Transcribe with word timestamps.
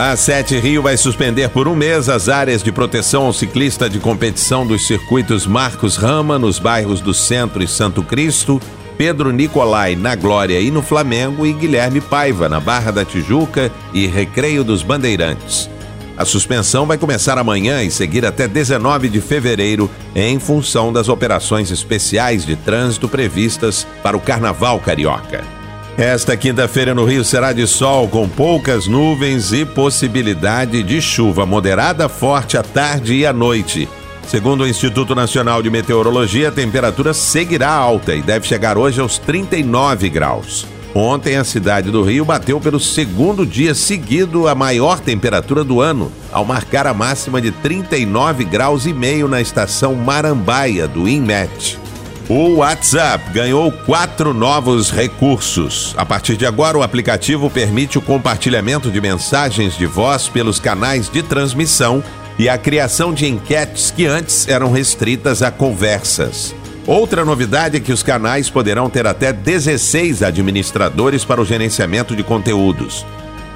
A 0.00 0.14
Sete 0.14 0.56
Rio 0.60 0.80
vai 0.80 0.96
suspender 0.96 1.48
por 1.48 1.66
um 1.66 1.74
mês 1.74 2.08
as 2.08 2.28
áreas 2.28 2.62
de 2.62 2.70
proteção 2.70 3.26
ao 3.26 3.32
ciclista 3.32 3.90
de 3.90 3.98
competição 3.98 4.64
dos 4.64 4.86
circuitos 4.86 5.44
Marcos 5.44 5.96
Rama, 5.96 6.38
nos 6.38 6.60
bairros 6.60 7.00
do 7.00 7.12
Centro 7.12 7.64
e 7.64 7.66
Santo 7.66 8.00
Cristo, 8.04 8.62
Pedro 8.96 9.32
Nicolai 9.32 9.96
na 9.96 10.14
Glória 10.14 10.60
e 10.60 10.70
no 10.70 10.82
Flamengo 10.82 11.44
e 11.44 11.52
Guilherme 11.52 12.00
Paiva 12.00 12.48
na 12.48 12.60
Barra 12.60 12.92
da 12.92 13.04
Tijuca 13.04 13.72
e 13.92 14.06
Recreio 14.06 14.62
dos 14.62 14.84
Bandeirantes. 14.84 15.68
A 16.16 16.24
suspensão 16.24 16.86
vai 16.86 16.96
começar 16.96 17.36
amanhã 17.36 17.82
e 17.82 17.90
seguir 17.90 18.24
até 18.24 18.46
19 18.46 19.08
de 19.08 19.20
fevereiro, 19.20 19.90
em 20.14 20.38
função 20.38 20.92
das 20.92 21.08
operações 21.08 21.72
especiais 21.72 22.46
de 22.46 22.54
trânsito 22.54 23.08
previstas 23.08 23.84
para 24.00 24.16
o 24.16 24.20
Carnaval 24.20 24.78
Carioca. 24.78 25.57
Esta 25.98 26.36
quinta-feira 26.36 26.94
no 26.94 27.04
Rio 27.04 27.24
será 27.24 27.52
de 27.52 27.66
sol, 27.66 28.06
com 28.06 28.28
poucas 28.28 28.86
nuvens 28.86 29.52
e 29.52 29.64
possibilidade 29.64 30.80
de 30.84 31.02
chuva 31.02 31.44
moderada 31.44 32.08
forte 32.08 32.56
à 32.56 32.62
tarde 32.62 33.14
e 33.14 33.26
à 33.26 33.32
noite. 33.32 33.88
Segundo 34.24 34.60
o 34.60 34.68
Instituto 34.68 35.12
Nacional 35.12 35.60
de 35.60 35.68
Meteorologia, 35.68 36.50
a 36.50 36.52
temperatura 36.52 37.12
seguirá 37.12 37.72
alta 37.72 38.14
e 38.14 38.22
deve 38.22 38.46
chegar 38.46 38.78
hoje 38.78 39.00
aos 39.00 39.18
39 39.18 40.08
graus. 40.08 40.68
Ontem, 40.94 41.34
a 41.34 41.42
cidade 41.42 41.90
do 41.90 42.04
Rio 42.04 42.24
bateu 42.24 42.60
pelo 42.60 42.78
segundo 42.78 43.44
dia 43.44 43.74
seguido 43.74 44.46
a 44.46 44.54
maior 44.54 45.00
temperatura 45.00 45.64
do 45.64 45.80
ano, 45.80 46.12
ao 46.30 46.44
marcar 46.44 46.86
a 46.86 46.94
máxima 46.94 47.40
de 47.40 47.50
39 47.50 48.44
graus 48.44 48.86
e 48.86 48.92
meio 48.92 49.26
na 49.26 49.40
estação 49.40 49.96
Marambaia 49.96 50.86
do 50.86 51.08
INMET. 51.08 51.87
O 52.30 52.56
WhatsApp 52.56 53.32
ganhou 53.32 53.72
quatro 53.72 54.34
novos 54.34 54.90
recursos. 54.90 55.94
A 55.96 56.04
partir 56.04 56.36
de 56.36 56.44
agora, 56.44 56.76
o 56.76 56.82
aplicativo 56.82 57.48
permite 57.48 57.96
o 57.96 58.02
compartilhamento 58.02 58.90
de 58.90 59.00
mensagens 59.00 59.78
de 59.78 59.86
voz 59.86 60.28
pelos 60.28 60.60
canais 60.60 61.08
de 61.08 61.22
transmissão 61.22 62.04
e 62.38 62.46
a 62.46 62.58
criação 62.58 63.14
de 63.14 63.26
enquetes 63.26 63.90
que 63.90 64.04
antes 64.04 64.46
eram 64.46 64.70
restritas 64.70 65.42
a 65.42 65.50
conversas. 65.50 66.54
Outra 66.86 67.24
novidade 67.24 67.78
é 67.78 67.80
que 67.80 67.92
os 67.92 68.02
canais 68.02 68.50
poderão 68.50 68.90
ter 68.90 69.06
até 69.06 69.32
16 69.32 70.22
administradores 70.22 71.24
para 71.24 71.40
o 71.40 71.46
gerenciamento 71.46 72.14
de 72.14 72.22
conteúdos. 72.22 73.06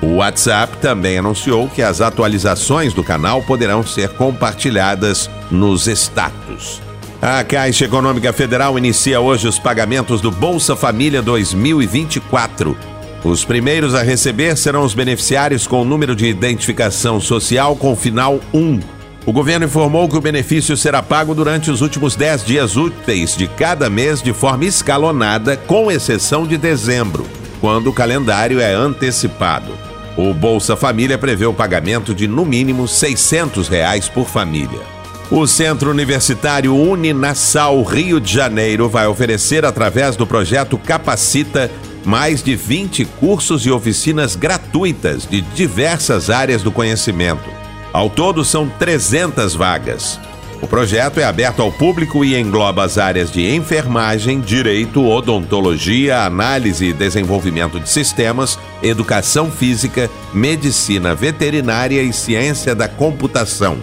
O 0.00 0.16
WhatsApp 0.16 0.78
também 0.78 1.18
anunciou 1.18 1.68
que 1.68 1.82
as 1.82 2.00
atualizações 2.00 2.94
do 2.94 3.04
canal 3.04 3.42
poderão 3.42 3.86
ser 3.86 4.08
compartilhadas 4.14 5.28
nos 5.50 5.86
status. 5.88 6.80
A 7.22 7.44
Caixa 7.44 7.84
Econômica 7.84 8.32
Federal 8.32 8.76
inicia 8.76 9.20
hoje 9.20 9.46
os 9.46 9.56
pagamentos 9.56 10.20
do 10.20 10.28
Bolsa 10.28 10.74
Família 10.74 11.22
2024. 11.22 12.76
Os 13.22 13.44
primeiros 13.44 13.94
a 13.94 14.02
receber 14.02 14.56
serão 14.56 14.82
os 14.82 14.92
beneficiários 14.92 15.64
com 15.64 15.82
o 15.82 15.84
número 15.84 16.16
de 16.16 16.26
identificação 16.26 17.20
social 17.20 17.76
com 17.76 17.94
final 17.94 18.40
1. 18.52 18.80
O 19.24 19.32
governo 19.32 19.66
informou 19.66 20.08
que 20.08 20.16
o 20.16 20.20
benefício 20.20 20.76
será 20.76 21.00
pago 21.00 21.32
durante 21.32 21.70
os 21.70 21.80
últimos 21.80 22.16
10 22.16 22.44
dias 22.44 22.76
úteis 22.76 23.36
de 23.36 23.46
cada 23.46 23.88
mês 23.88 24.20
de 24.20 24.32
forma 24.32 24.64
escalonada, 24.64 25.56
com 25.56 25.92
exceção 25.92 26.44
de 26.44 26.58
dezembro, 26.58 27.24
quando 27.60 27.86
o 27.86 27.92
calendário 27.92 28.58
é 28.58 28.74
antecipado. 28.74 29.78
O 30.16 30.34
Bolsa 30.34 30.74
Família 30.74 31.16
prevê 31.16 31.46
o 31.46 31.54
pagamento 31.54 32.16
de 32.16 32.26
no 32.26 32.44
mínimo 32.44 32.88
600 32.88 33.68
reais 33.68 34.08
por 34.08 34.26
família. 34.26 35.01
O 35.34 35.46
Centro 35.46 35.90
Universitário 35.90 36.76
Uninassal 36.76 37.82
Rio 37.84 38.20
de 38.20 38.30
Janeiro 38.30 38.86
vai 38.86 39.06
oferecer, 39.06 39.64
através 39.64 40.14
do 40.14 40.26
projeto 40.26 40.76
Capacita, 40.76 41.70
mais 42.04 42.42
de 42.42 42.54
20 42.54 43.06
cursos 43.06 43.64
e 43.64 43.70
oficinas 43.70 44.36
gratuitas 44.36 45.26
de 45.26 45.40
diversas 45.40 46.28
áreas 46.28 46.62
do 46.62 46.70
conhecimento. 46.70 47.48
Ao 47.94 48.10
todo, 48.10 48.44
são 48.44 48.68
300 48.68 49.54
vagas. 49.54 50.20
O 50.60 50.66
projeto 50.66 51.18
é 51.18 51.24
aberto 51.24 51.62
ao 51.62 51.72
público 51.72 52.22
e 52.22 52.38
engloba 52.38 52.84
as 52.84 52.98
áreas 52.98 53.32
de 53.32 53.54
enfermagem, 53.54 54.38
direito, 54.38 55.02
odontologia, 55.02 56.24
análise 56.26 56.84
e 56.84 56.92
desenvolvimento 56.92 57.80
de 57.80 57.88
sistemas, 57.88 58.58
educação 58.82 59.50
física, 59.50 60.10
medicina 60.34 61.14
veterinária 61.14 62.02
e 62.02 62.12
ciência 62.12 62.74
da 62.74 62.86
computação. 62.86 63.78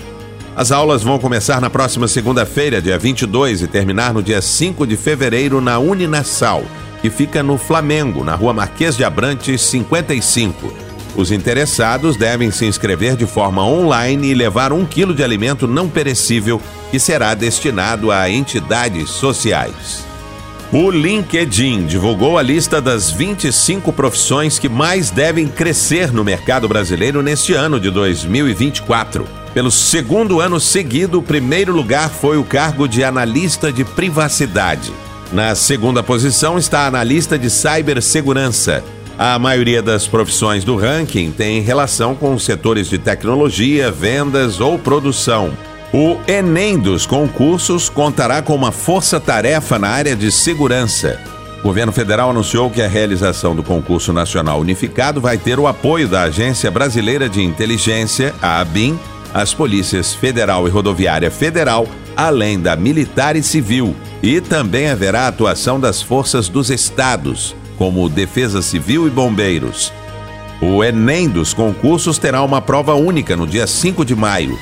As 0.60 0.74
aulas 0.74 1.02
vão 1.02 1.18
começar 1.18 1.62
na 1.62 1.70
próxima 1.70 2.06
segunda-feira, 2.06 2.82
dia 2.82 3.00
22, 3.00 3.62
e 3.62 3.68
terminar 3.70 4.14
no 4.14 4.22
dia 4.22 4.42
5 4.42 4.86
de 4.86 4.98
fevereiro 4.98 5.62
na 5.62 5.80
Uninassal, 5.80 6.66
que 7.02 7.10
fica 7.10 7.42
no 7.42 7.58
Flamengo, 7.58 8.26
na 8.26 8.36
rua 8.36 8.52
Marquês 8.52 8.98
de 8.98 9.06
Abrantes, 9.06 9.62
55. 9.62 10.74
Os 11.16 11.32
interessados 11.32 12.18
devem 12.18 12.52
se 12.52 12.66
inscrever 12.66 13.16
de 13.16 13.26
forma 13.26 13.66
online 13.66 14.32
e 14.32 14.34
levar 14.34 14.74
um 14.74 14.86
quilo 14.86 15.14
de 15.14 15.24
alimento 15.24 15.66
não 15.66 15.88
perecível 15.88 16.62
que 16.92 17.00
será 17.00 17.34
destinado 17.34 18.12
a 18.12 18.30
entidades 18.30 19.12
sociais. 19.12 20.06
O 20.74 20.92
LinkedIn 20.92 21.86
divulgou 21.86 22.38
a 22.38 22.42
lista 22.42 22.82
das 22.82 23.10
25 23.10 23.94
profissões 23.94 24.60
que 24.60 24.68
mais 24.68 25.10
devem 25.10 25.48
crescer 25.48 26.12
no 26.12 26.26
mercado 26.26 26.68
brasileiro 26.68 27.22
neste 27.22 27.54
ano 27.54 27.80
de 27.80 27.90
2024. 27.90 29.39
Pelo 29.54 29.72
segundo 29.72 30.40
ano 30.40 30.60
seguido, 30.60 31.20
o 31.20 31.24
primeiro 31.24 31.74
lugar 31.74 32.10
foi 32.10 32.38
o 32.38 32.44
cargo 32.44 32.88
de 32.88 33.04
analista 33.04 33.74
de 33.74 33.84
privacidade. 33.84 34.94
Na 35.32 35.56
segunda 35.56 36.04
posição 36.04 36.58
está 36.58 36.82
a 36.82 36.88
analista 36.88 37.38
de 37.38 37.50
cibersegurança. 37.50 38.84
A 39.18 39.38
maioria 39.38 39.82
das 39.82 40.08
profissões 40.08 40.64
do 40.64 40.76
ranking 40.76 41.32
tem 41.32 41.62
relação 41.62 42.16
com 42.16 42.38
setores 42.40 42.88
de 42.88 42.98
tecnologia, 42.98 43.92
vendas 43.92 44.62
ou 44.62 44.78
produção. 44.80 45.52
O 45.92 46.18
Enem 46.28 46.78
dos 46.78 47.08
concursos 47.08 47.90
contará 47.90 48.42
com 48.44 48.56
uma 48.56 48.72
força-tarefa 48.72 49.80
na 49.80 49.90
área 49.90 50.16
de 50.16 50.32
segurança. 50.32 51.20
O 51.60 51.64
governo 51.64 51.92
federal 51.92 52.30
anunciou 52.30 52.70
que 52.70 52.82
a 52.82 52.88
realização 52.88 53.56
do 53.56 53.64
concurso 53.64 54.14
nacional 54.14 54.62
unificado 54.62 55.20
vai 55.20 55.38
ter 55.38 55.60
o 55.60 55.68
apoio 55.68 56.08
da 56.08 56.22
Agência 56.24 56.72
Brasileira 56.72 57.28
de 57.28 57.42
Inteligência, 57.42 58.34
a 58.42 58.62
ABIN, 58.62 58.98
as 59.34 59.54
polícias 59.54 60.14
federal 60.14 60.66
e 60.68 60.72
rodoviária 60.72 61.30
federal, 61.30 61.86
além 62.16 62.60
da 62.60 62.76
militar 62.76 63.36
e 63.36 63.44
civil, 63.44 63.96
e 64.22 64.42
também 64.42 64.90
haverá 64.90 65.28
atuação 65.28 65.80
das 65.80 66.02
forças 66.02 66.50
dos 66.50 66.70
estados, 66.70 67.56
como 67.78 68.10
Defesa 68.10 68.62
Civil 68.62 69.08
e 69.08 69.10
Bombeiros. 69.10 69.94
O 70.62 70.84
Enem 70.84 71.30
dos 71.30 71.54
concursos 71.54 72.18
terá 72.18 72.44
uma 72.44 72.62
prova 72.62 72.94
única 72.94 73.38
no 73.38 73.48
dia 73.48 73.66
5 73.66 74.04
de 74.04 74.14
maio. 74.14 74.60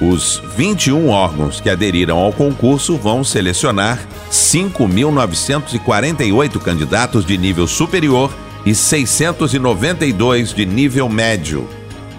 Os 0.00 0.40
21 0.56 1.08
órgãos 1.08 1.60
que 1.60 1.68
aderiram 1.68 2.16
ao 2.18 2.32
concurso 2.32 2.96
vão 2.96 3.24
selecionar 3.24 3.98
5.948 4.30 6.60
candidatos 6.60 7.26
de 7.26 7.36
nível 7.36 7.66
superior 7.66 8.32
e 8.64 8.72
692 8.74 10.54
de 10.54 10.64
nível 10.64 11.08
médio. 11.08 11.68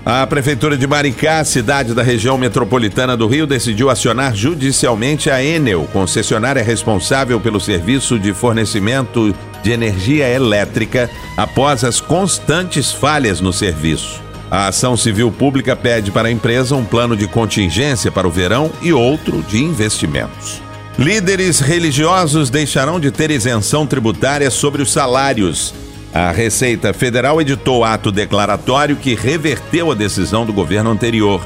A 0.05 0.27
Prefeitura 0.27 0.75
de 0.75 0.85
Maricá, 0.85 1.41
cidade 1.45 1.93
da 1.93 2.03
região 2.03 2.37
metropolitana 2.37 3.15
do 3.15 3.25
Rio, 3.25 3.47
decidiu 3.47 3.89
acionar 3.89 4.35
judicialmente 4.35 5.29
a 5.29 5.41
Enel, 5.41 5.87
concessionária 5.93 6.61
responsável 6.61 7.39
pelo 7.39 7.57
serviço 7.57 8.19
de 8.19 8.33
fornecimento 8.33 9.33
de 9.63 9.71
energia 9.71 10.27
elétrica, 10.27 11.09
após 11.37 11.85
as 11.85 12.01
constantes 12.01 12.91
falhas 12.91 13.39
no 13.39 13.53
serviço. 13.53 14.21
A 14.51 14.67
ação 14.67 14.97
civil 14.97 15.31
pública 15.31 15.73
pede 15.73 16.11
para 16.11 16.27
a 16.27 16.31
empresa 16.31 16.75
um 16.75 16.83
plano 16.83 17.15
de 17.15 17.25
contingência 17.25 18.11
para 18.11 18.27
o 18.27 18.31
verão 18.31 18.69
e 18.81 18.91
outro 18.91 19.41
de 19.43 19.63
investimentos. 19.63 20.61
Líderes 20.99 21.61
religiosos 21.61 22.49
deixarão 22.49 22.99
de 22.99 23.09
ter 23.09 23.31
isenção 23.31 23.87
tributária 23.87 24.51
sobre 24.51 24.81
os 24.81 24.91
salários. 24.91 25.73
A 26.13 26.31
Receita 26.31 26.93
Federal 26.93 27.41
editou 27.41 27.83
ato 27.83 28.11
declaratório 28.11 28.95
que 28.95 29.15
reverteu 29.15 29.91
a 29.91 29.95
decisão 29.95 30.45
do 30.45 30.53
governo 30.53 30.91
anterior. 30.91 31.43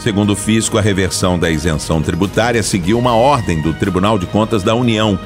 Segundo 0.00 0.32
o 0.32 0.36
fisco, 0.36 0.76
a 0.76 0.80
reversão 0.80 1.38
da 1.38 1.48
isenção 1.48 2.02
tributária 2.02 2.60
seguiu 2.60 2.98
uma 2.98 3.14
ordem 3.14 3.62
do 3.62 3.72
Tribunal 3.72 4.18
de 4.18 4.26
Contas 4.26 4.64
da 4.64 4.74
União. 4.74 5.16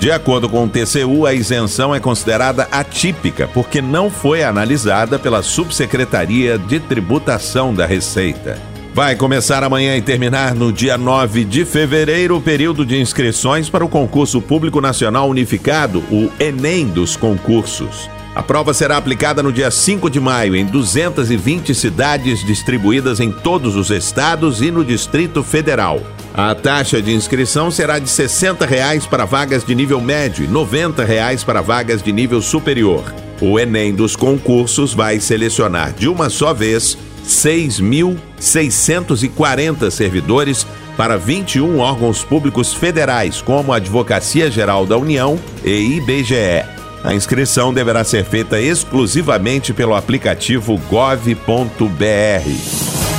De 0.00 0.10
acordo 0.10 0.48
com 0.48 0.64
o 0.64 0.68
TCU, 0.68 1.24
a 1.24 1.32
isenção 1.32 1.94
é 1.94 2.00
considerada 2.00 2.66
atípica 2.72 3.46
porque 3.46 3.80
não 3.80 4.10
foi 4.10 4.42
analisada 4.42 5.20
pela 5.20 5.40
Subsecretaria 5.40 6.58
de 6.58 6.80
Tributação 6.80 7.72
da 7.72 7.86
Receita. 7.86 8.58
Vai 8.92 9.14
começar 9.14 9.62
amanhã 9.62 9.96
e 9.96 10.02
terminar 10.02 10.52
no 10.52 10.72
dia 10.72 10.98
9 10.98 11.44
de 11.44 11.64
fevereiro 11.64 12.36
o 12.36 12.42
período 12.42 12.84
de 12.84 13.00
inscrições 13.00 13.70
para 13.70 13.84
o 13.84 13.88
Concurso 13.88 14.42
Público 14.42 14.80
Nacional 14.80 15.28
Unificado, 15.28 16.00
o 16.10 16.28
Enem 16.40 16.88
dos 16.88 17.14
concursos. 17.14 18.10
A 18.34 18.42
prova 18.42 18.72
será 18.72 18.96
aplicada 18.96 19.42
no 19.42 19.52
dia 19.52 19.70
5 19.70 20.08
de 20.08 20.18
maio 20.18 20.56
em 20.56 20.64
220 20.64 21.74
cidades 21.74 22.42
distribuídas 22.42 23.20
em 23.20 23.30
todos 23.30 23.76
os 23.76 23.90
estados 23.90 24.62
e 24.62 24.70
no 24.70 24.82
Distrito 24.82 25.42
Federal. 25.42 26.00
A 26.32 26.54
taxa 26.54 27.02
de 27.02 27.12
inscrição 27.12 27.70
será 27.70 27.98
de 27.98 28.08
60 28.08 28.64
reais 28.64 29.04
para 29.04 29.26
vagas 29.26 29.66
de 29.66 29.74
nível 29.74 30.00
médio 30.00 30.46
e 30.46 30.48
90 30.48 31.04
reais 31.04 31.44
para 31.44 31.60
vagas 31.60 32.02
de 32.02 32.10
nível 32.10 32.40
superior. 32.40 33.04
O 33.38 33.60
Enem 33.60 33.94
dos 33.94 34.16
concursos 34.16 34.94
vai 34.94 35.20
selecionar 35.20 35.92
de 35.92 36.08
uma 36.08 36.30
só 36.30 36.54
vez 36.54 36.96
6.640 37.26 39.90
servidores 39.90 40.66
para 40.96 41.18
21 41.18 41.78
órgãos 41.78 42.24
públicos 42.24 42.72
federais, 42.72 43.42
como 43.42 43.74
a 43.74 43.76
Advocacia 43.76 44.50
Geral 44.50 44.86
da 44.86 44.96
União 44.96 45.38
e 45.62 45.98
IBGE. 45.98 46.81
A 47.04 47.14
inscrição 47.14 47.74
deverá 47.74 48.04
ser 48.04 48.24
feita 48.24 48.60
exclusivamente 48.60 49.72
pelo 49.72 49.94
aplicativo 49.94 50.78
gov.br. 50.88 51.32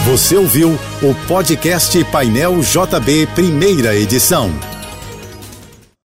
Você 0.06 0.36
ouviu 0.36 0.78
o 1.02 1.16
podcast 1.28 2.04
Painel 2.06 2.60
JB, 2.60 3.28
primeira 3.36 3.96
edição. 3.96 4.52